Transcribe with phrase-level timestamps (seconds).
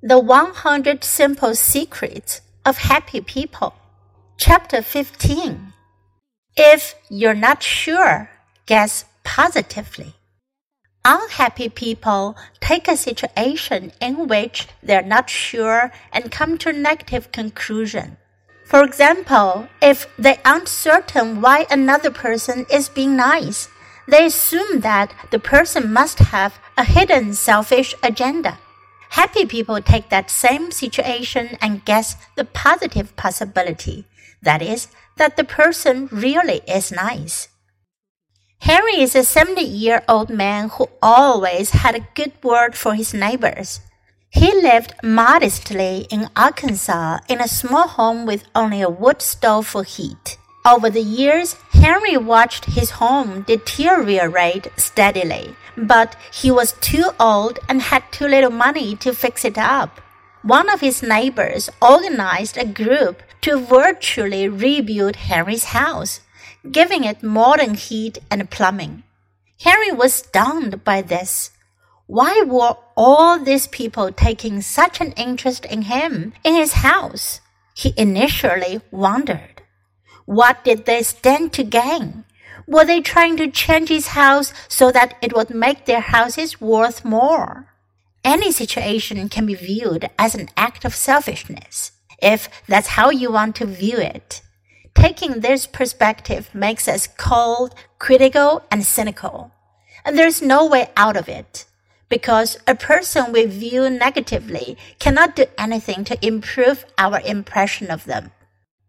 [0.00, 3.74] The 100 Simple Secrets of Happy People.
[4.36, 5.72] Chapter 15.
[6.56, 8.30] If you're not sure,
[8.66, 10.14] guess positively.
[11.04, 17.32] Unhappy people take a situation in which they're not sure and come to a negative
[17.32, 18.18] conclusion.
[18.66, 23.68] For example, if they aren't certain why another person is being nice,
[24.06, 28.60] they assume that the person must have a hidden selfish agenda.
[29.10, 34.06] Happy people take that same situation and guess the positive possibility.
[34.42, 37.48] That is, that the person really is nice.
[38.60, 43.14] Henry is a 70 year old man who always had a good word for his
[43.14, 43.80] neighbors.
[44.30, 49.84] He lived modestly in Arkansas in a small home with only a wood stove for
[49.84, 50.37] heat.
[50.66, 57.80] Over the years, Henry watched his home deteriorate steadily, but he was too old and
[57.80, 60.00] had too little money to fix it up.
[60.42, 66.20] One of his neighbors organized a group to virtually rebuild Henry's house,
[66.70, 69.04] giving it modern heat and plumbing.
[69.60, 71.50] Henry was stunned by this.
[72.06, 77.40] Why were all these people taking such an interest in him in his house?
[77.74, 79.62] He initially wondered.
[80.28, 82.24] What did they stand to gain?
[82.66, 87.02] Were they trying to change his house so that it would make their houses worth
[87.02, 87.72] more?
[88.22, 93.56] Any situation can be viewed as an act of selfishness, if that's how you want
[93.56, 94.42] to view it.
[94.94, 99.50] Taking this perspective makes us cold, critical, and cynical.
[100.04, 101.64] And there's no way out of it.
[102.10, 108.30] Because a person we view negatively cannot do anything to improve our impression of them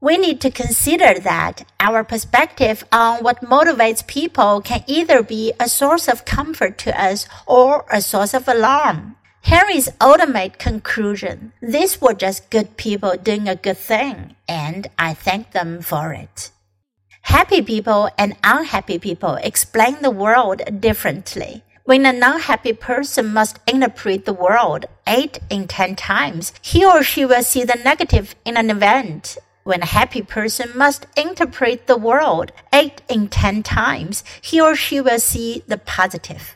[0.00, 5.68] we need to consider that our perspective on what motivates people can either be a
[5.68, 9.16] source of comfort to us or a source of alarm.
[9.42, 15.52] Harry's ultimate conclusion these were just good people doing a good thing, and I thank
[15.52, 16.50] them for it.
[17.22, 21.62] Happy people and unhappy people explain the world differently.
[21.84, 27.24] When an unhappy person must interpret the world eight in ten times, he or she
[27.24, 32.52] will see the negative in an event when a happy person must interpret the world
[32.72, 36.55] eight in ten times, he or she will see the positive.